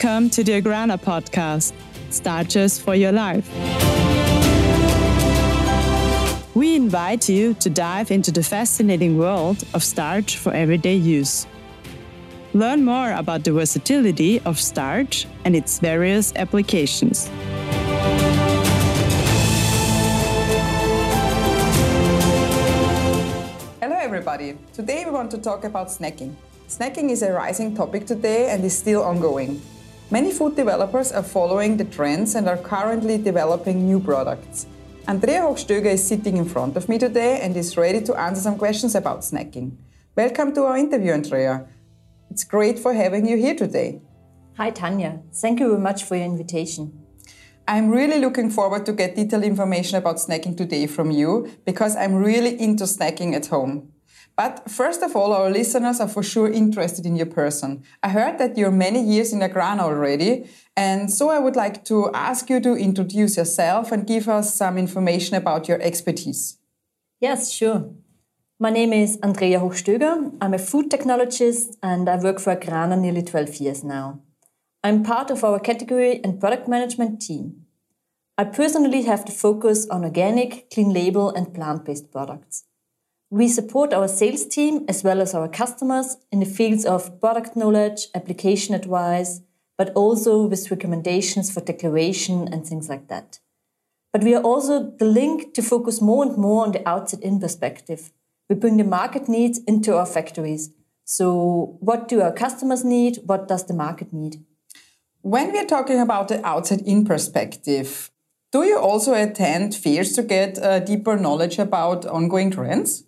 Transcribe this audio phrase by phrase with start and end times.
[0.00, 1.72] Welcome to the Agrana podcast,
[2.10, 3.50] Starches for Your Life.
[6.54, 11.48] We invite you to dive into the fascinating world of starch for everyday use.
[12.54, 17.26] Learn more about the versatility of starch and its various applications.
[23.80, 24.58] Hello, everybody.
[24.72, 26.36] Today we want to talk about snacking.
[26.68, 29.60] Snacking is a rising topic today and is still ongoing.
[30.10, 34.66] Many food developers are following the trends and are currently developing new products.
[35.06, 38.56] Andrea Hochstöger is sitting in front of me today and is ready to answer some
[38.56, 39.76] questions about snacking.
[40.16, 41.66] Welcome to our interview, Andrea.
[42.30, 44.00] It's great for having you here today.
[44.56, 45.20] Hi, Tanya.
[45.30, 47.04] Thank you very much for your invitation.
[47.66, 52.14] I'm really looking forward to get detailed information about snacking today from you because I'm
[52.14, 53.92] really into snacking at home.
[54.38, 57.82] But first of all, our listeners are for sure interested in your person.
[58.04, 62.08] I heard that you're many years in Agrana already, and so I would like to
[62.14, 66.56] ask you to introduce yourself and give us some information about your expertise.
[67.20, 67.90] Yes, sure.
[68.60, 70.32] My name is Andrea Hochstöger.
[70.40, 74.20] I'm a food technologist and I work for Agrana nearly 12 years now.
[74.84, 77.66] I'm part of our category and product management team.
[78.36, 82.66] I personally have the focus on organic, clean label, and plant based products.
[83.30, 87.56] We support our sales team as well as our customers in the fields of product
[87.56, 89.42] knowledge, application advice,
[89.76, 93.38] but also with recommendations for declaration and things like that.
[94.14, 97.38] But we are also the link to focus more and more on the outside in
[97.38, 98.12] perspective.
[98.48, 100.70] We bring the market needs into our factories.
[101.04, 103.18] So, what do our customers need?
[103.26, 104.42] What does the market need?
[105.20, 108.10] When we are talking about the outside in perspective,
[108.52, 113.04] do you also attend fairs to get uh, deeper knowledge about ongoing trends?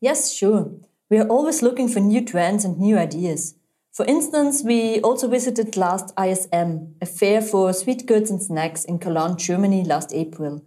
[0.00, 0.72] Yes, sure.
[1.08, 3.54] We are always looking for new trends and new ideas.
[3.92, 8.98] For instance, we also visited last ISM, a fair for sweet goods and snacks in
[8.98, 10.62] Cologne, Germany last April.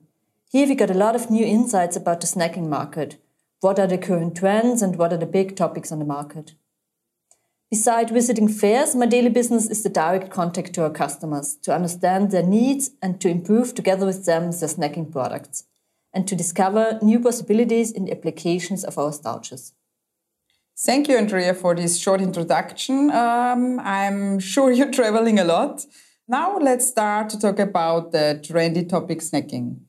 [0.52, 3.18] Here we got a lot of new insights about the snacking market.
[3.60, 6.56] What are the current trends and what are the big topics on the market?
[7.70, 12.32] Beside visiting fairs, my daily business is the direct contact to our customers to understand
[12.32, 15.66] their needs and to improve together with them their snacking products
[16.14, 19.74] and to discover new possibilities in the applications of our starches.
[20.78, 23.12] Thank you, Andrea, for this short introduction.
[23.12, 25.86] Um, I'm sure you're traveling a lot.
[26.28, 29.80] Now let's start to talk about the trendy topic snacking.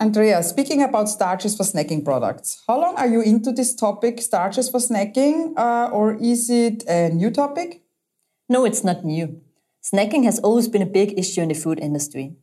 [0.00, 4.68] Andrea, speaking about starches for snacking products, how long are you into this topic, starches
[4.68, 7.82] for snacking, uh, or is it a new topic?
[8.48, 9.40] No, it's not new.
[9.80, 12.34] Snacking has always been a big issue in the food industry.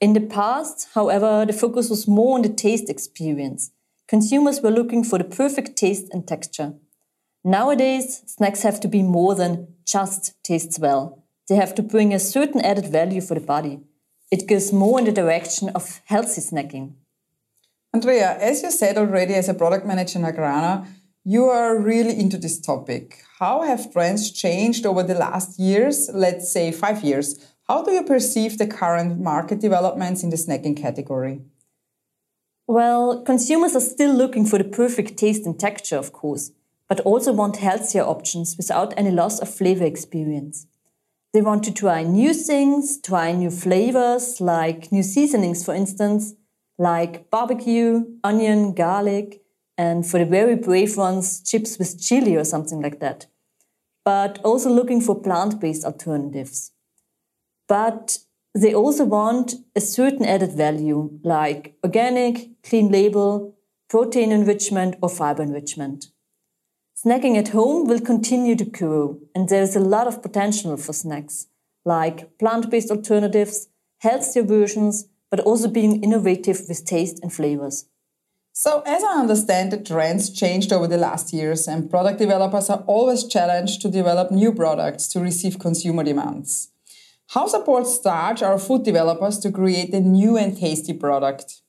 [0.00, 3.72] In the past, however, the focus was more on the taste experience.
[4.06, 6.74] Consumers were looking for the perfect taste and texture.
[7.44, 11.24] Nowadays, snacks have to be more than just tastes well.
[11.48, 13.80] They have to bring a certain added value for the body.
[14.30, 16.92] It goes more in the direction of healthy snacking.
[17.92, 20.86] Andrea, as you said already as a product manager in Agrana,
[21.24, 23.24] you are really into this topic.
[23.38, 27.38] How have trends changed over the last years, let's say five years?
[27.68, 31.42] How do you perceive the current market developments in the snacking category?
[32.66, 36.50] Well, consumers are still looking for the perfect taste and texture, of course,
[36.88, 40.66] but also want healthier options without any loss of flavor experience.
[41.34, 46.34] They want to try new things, try new flavors, like new seasonings, for instance,
[46.78, 49.42] like barbecue, onion, garlic,
[49.76, 53.26] and for the very brave ones, chips with chili or something like that.
[54.06, 56.72] But also looking for plant based alternatives.
[57.68, 58.18] But
[58.54, 63.54] they also want a certain added value, like organic, clean label,
[63.88, 66.06] protein enrichment, or fiber enrichment.
[66.96, 70.92] Snacking at home will continue to grow, and there is a lot of potential for
[70.92, 71.46] snacks,
[71.84, 73.68] like plant based alternatives,
[73.98, 77.84] healthier versions, but also being innovative with taste and flavors.
[78.52, 82.82] So, as I understand, the trends changed over the last years, and product developers are
[82.88, 86.70] always challenged to develop new products to receive consumer demands.
[87.32, 91.60] How supports Starch our food developers to create a new and tasty product?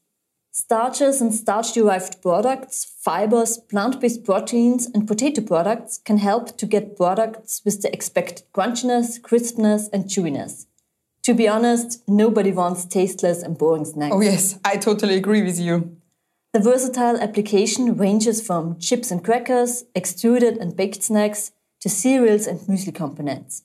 [0.54, 6.66] Starches and starch derived products, fibers, plant based proteins, and potato products can help to
[6.66, 10.66] get products with the expected crunchiness, crispness, and chewiness.
[11.24, 14.16] To be honest, nobody wants tasteless and boring snacks.
[14.16, 15.98] Oh, yes, I totally agree with you.
[16.54, 21.52] The versatile application ranges from chips and crackers, extruded and baked snacks,
[21.82, 23.64] to cereals and muesli components.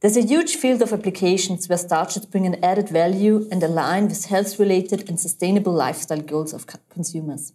[0.00, 4.24] There's a huge field of applications where starches bring an added value and align with
[4.24, 7.52] health related and sustainable lifestyle goals of consumers.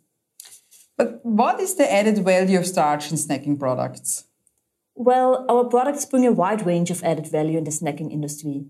[0.95, 4.25] But what is the added value of starch in snacking products?
[4.93, 8.65] Well, our products bring a wide range of added value in the snacking industry.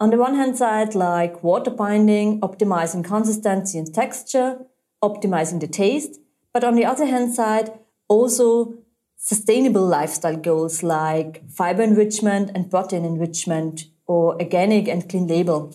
[0.00, 4.58] On the one hand side, like water binding, optimizing consistency and texture,
[5.04, 6.18] optimizing the taste,
[6.54, 7.78] but on the other hand side,
[8.08, 8.74] also
[9.22, 15.72] sustainable lifestyle goals like fiber enrichment and protein enrichment or organic and clean label.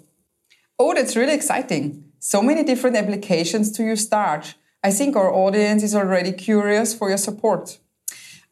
[0.77, 2.03] Oh, that's really exciting.
[2.19, 4.55] So many different applications to use starch.
[4.83, 7.79] I think our audience is already curious for your support.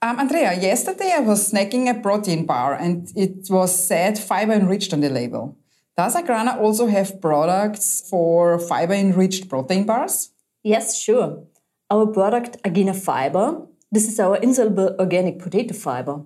[0.02, 4.94] Um, Andrea, yesterday I was snacking a protein bar and it was said fiber enriched
[4.94, 5.58] on the label.
[5.98, 10.32] Does Agrana also have products for fiber enriched protein bars?
[10.64, 11.44] Yes, sure.
[11.90, 16.22] Our product Agena Fiber, this is our insoluble organic potato fiber.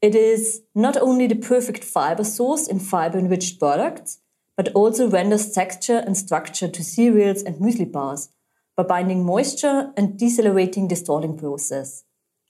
[0.00, 4.18] It is not only the perfect fiber source in fiber enriched products,
[4.56, 8.28] but also renders texture and structure to cereals and muesli bars
[8.76, 12.04] by binding moisture and decelerating the stalling process.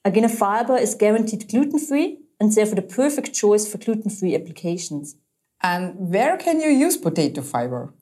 [0.05, 5.15] Agena fiber is guaranteed gluten free and therefore the perfect choice for gluten free applications.
[5.63, 7.93] And where can you use potato fiber?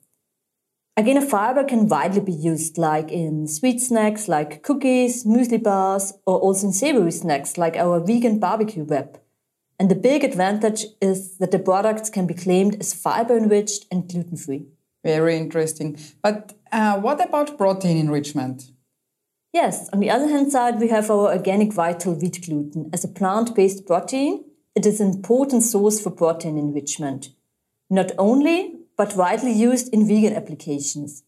[0.98, 6.38] Agena fiber can widely be used like in sweet snacks like cookies, muesli bars, or
[6.38, 9.18] also in savory snacks like our vegan barbecue wrap.
[9.78, 14.06] And the big advantage is that the products can be claimed as fiber enriched and
[14.08, 14.66] gluten free.
[15.02, 15.98] Very interesting.
[16.22, 18.70] But uh, what about protein enrichment?
[19.52, 22.90] Yes, on the other hand side, we have our organic vital wheat gluten.
[22.92, 24.44] As a plant based protein,
[24.74, 27.30] it is an important source for protein enrichment.
[27.88, 28.69] Not only,
[29.00, 31.22] but widely used in vegan applications.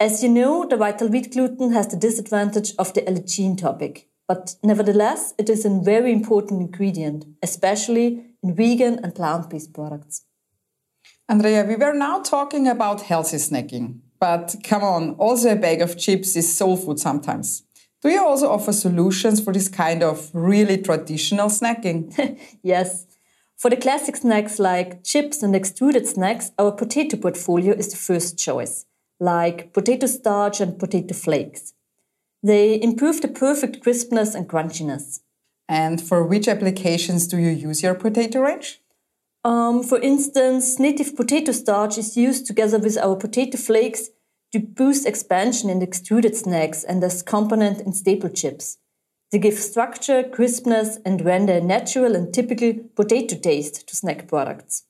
[0.00, 4.56] As you know, the vital wheat gluten has the disadvantage of the allergen topic, but
[4.64, 10.24] nevertheless, it is a very important ingredient, especially in vegan and plant based products.
[11.28, 14.00] Andrea, we were now talking about healthy snacking.
[14.18, 17.62] But come on, also a bag of chips is soul food sometimes.
[18.02, 22.00] Do you also offer solutions for this kind of really traditional snacking?
[22.64, 23.06] yes.
[23.56, 28.38] For the classic snacks like chips and extruded snacks, our potato portfolio is the first
[28.38, 28.84] choice,
[29.18, 31.72] like potato starch and potato flakes.
[32.42, 35.20] They improve the perfect crispness and crunchiness.
[35.68, 38.82] And for which applications do you use your potato range?
[39.42, 44.10] Um, for instance, native potato starch is used together with our potato flakes
[44.52, 48.78] to boost expansion in extruded snacks and as component in staple chips.
[49.32, 54.84] They give structure, crispness, and render a natural and typical potato taste to snack products.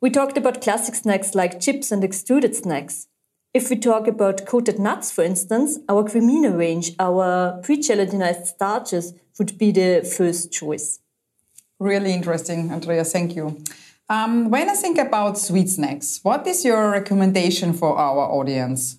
[0.00, 3.08] We talked about classic snacks like chips and extruded snacks.
[3.54, 9.56] If we talk about coated nuts, for instance, our cremina range, our pre-gelatinized starches would
[9.56, 11.00] be the first choice.
[11.78, 13.04] Really interesting, Andrea.
[13.04, 13.58] Thank you.
[14.08, 18.98] Um, when I think about sweet snacks, what is your recommendation for our audience?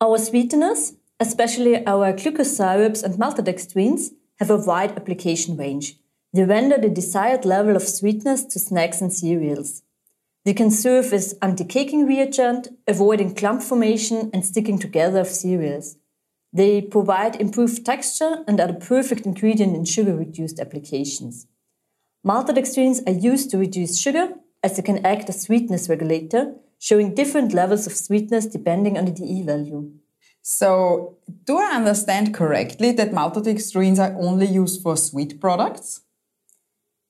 [0.00, 5.96] Our sweeteners, especially our glucose syrups and maltodextrins, have a wide application range.
[6.32, 9.82] They render the desired level of sweetness to snacks and cereals.
[10.44, 15.96] They can serve as anti-caking reagent, avoiding clump formation and sticking together of cereals.
[16.52, 21.46] They provide improved texture and are the perfect ingredient in sugar-reduced applications.
[22.26, 27.52] Maltodextrins are used to reduce sugar as they can act as sweetness regulator, showing different
[27.52, 29.92] levels of sweetness depending on the DE value.
[30.46, 36.02] So, do I understand correctly that maltodextrins are only used for sweet products?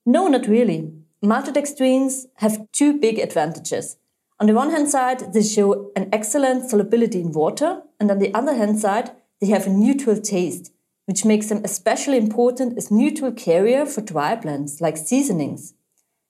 [0.07, 0.93] No, not really.
[1.21, 3.97] Maltodextrins have two big advantages.
[4.39, 8.33] On the one hand side, they show an excellent solubility in water, and on the
[8.33, 10.73] other hand side, they have a neutral taste,
[11.07, 15.75] which makes them especially important as neutral carrier for dry blends like seasonings,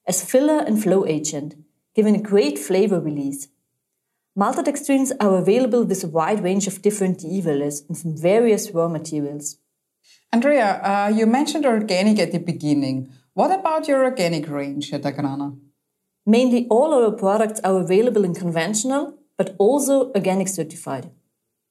[0.07, 1.53] as filler and flow agent,
[1.93, 3.47] giving a great flavor release.
[4.37, 8.89] Maltodextrins are available with a wide range of different DE values and from various raw
[8.89, 9.57] materials.
[10.33, 13.09] Andrea, uh, you mentioned organic at the beginning.
[13.33, 15.57] What about your organic range at Agrana?
[16.25, 21.09] Mainly all our products are available in conventional, but also organic certified.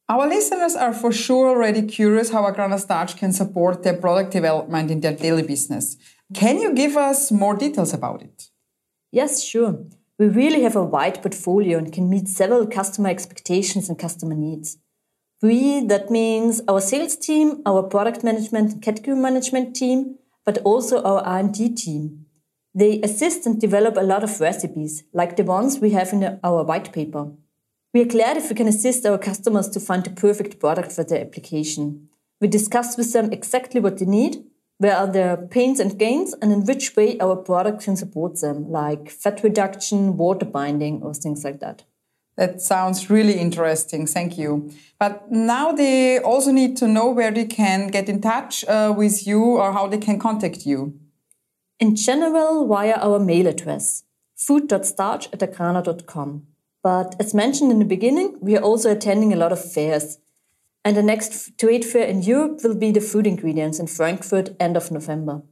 [0.08, 4.90] Our listeners are for sure already curious how Agrana Starch can support their product development
[4.90, 5.96] in their daily business.
[6.32, 8.48] Can you give us more details about it?
[9.12, 9.84] Yes, sure.
[10.18, 14.78] We really have a wide portfolio and can meet several customer expectations and customer needs.
[15.42, 21.02] We, that means our sales team, our product management and category management team, but also
[21.02, 22.26] our R&D team.
[22.74, 26.62] They assist and develop a lot of recipes, like the ones we have in our
[26.64, 27.32] white paper.
[27.92, 31.04] We are glad if we can assist our customers to find the perfect product for
[31.04, 32.08] their application.
[32.40, 34.44] We discuss with them exactly what they need,
[34.78, 38.70] where are their pains and gains, and in which way our product can support them,
[38.70, 41.84] like fat reduction, water binding, or things like that.
[42.36, 44.06] That sounds really interesting.
[44.06, 44.70] Thank you.
[44.98, 49.26] But now they also need to know where they can get in touch uh, with
[49.26, 50.98] you or how they can contact you.
[51.78, 54.04] In general, via our mail address,
[54.36, 55.56] food.starch at.
[56.82, 60.18] But as mentioned in the beginning, we are also attending a lot of fairs.
[60.84, 64.76] And the next trade fair in Europe will be the food ingredients in Frankfurt end
[64.76, 65.42] of November.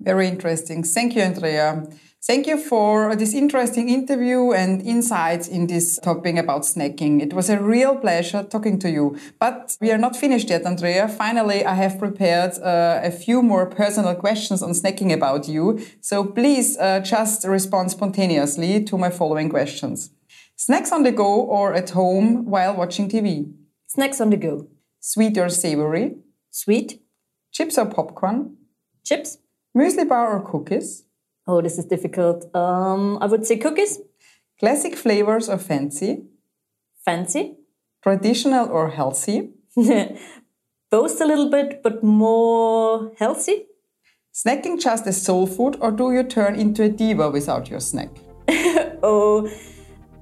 [0.00, 0.84] Very interesting.
[0.84, 1.86] Thank you, Andrea.
[2.20, 7.22] Thank you for this interesting interview and insights in this topic about snacking.
[7.22, 9.16] It was a real pleasure talking to you.
[9.38, 11.08] But we are not finished yet, Andrea.
[11.08, 15.80] Finally, I have prepared uh, a few more personal questions on snacking about you.
[16.00, 20.10] So please uh, just respond spontaneously to my following questions.
[20.56, 23.52] Snacks on the go or at home while watching TV?
[23.88, 24.68] Snacks on the go.
[25.00, 26.16] Sweet or savory?
[26.50, 27.00] Sweet.
[27.52, 28.56] Chips or popcorn?
[29.02, 29.38] Chips.
[29.74, 31.04] Muesli bar or cookies?
[31.46, 32.54] Oh, this is difficult.
[32.54, 33.98] Um, I would say cookies.
[34.60, 36.24] Classic flavors or fancy?
[37.02, 37.56] Fancy.
[38.02, 39.52] Traditional or healthy?
[40.90, 43.66] Both a little bit, but more healthy.
[44.34, 48.10] Snacking just as soul food, or do you turn into a diva without your snack?
[49.02, 49.50] oh,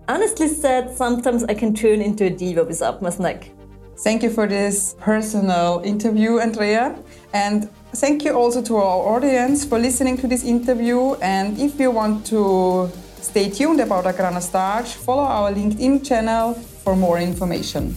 [0.06, 3.50] honestly said, sometimes I can turn into a diva without my snack.
[3.98, 6.94] Thank you for this personal interview, Andrea.
[7.32, 11.14] And thank you also to our audience for listening to this interview.
[11.14, 16.94] And if you want to stay tuned about Agrana Starch, follow our LinkedIn channel for
[16.94, 17.96] more information.